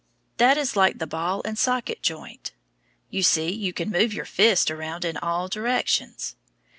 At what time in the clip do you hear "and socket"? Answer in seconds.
1.45-2.01